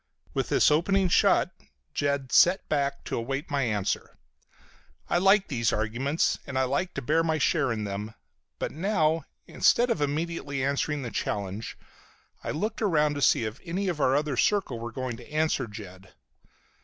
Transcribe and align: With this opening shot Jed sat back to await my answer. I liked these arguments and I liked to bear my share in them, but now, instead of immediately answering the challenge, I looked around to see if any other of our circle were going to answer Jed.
With 0.33 0.49
this 0.49 0.71
opening 0.71 1.09
shot 1.09 1.51
Jed 1.93 2.31
sat 2.31 2.67
back 2.67 3.03
to 3.03 3.15
await 3.15 3.51
my 3.51 3.61
answer. 3.61 4.17
I 5.07 5.19
liked 5.19 5.47
these 5.49 5.71
arguments 5.71 6.39
and 6.47 6.57
I 6.57 6.63
liked 6.63 6.95
to 6.95 7.03
bear 7.03 7.23
my 7.23 7.37
share 7.37 7.71
in 7.71 7.83
them, 7.83 8.15
but 8.57 8.71
now, 8.71 9.25
instead 9.45 9.91
of 9.91 10.01
immediately 10.01 10.65
answering 10.65 11.03
the 11.03 11.11
challenge, 11.11 11.77
I 12.43 12.49
looked 12.49 12.81
around 12.81 13.13
to 13.13 13.21
see 13.21 13.45
if 13.45 13.59
any 13.63 13.91
other 13.91 14.15
of 14.15 14.27
our 14.27 14.35
circle 14.37 14.79
were 14.79 14.91
going 14.91 15.17
to 15.17 15.31
answer 15.31 15.67
Jed. 15.67 16.11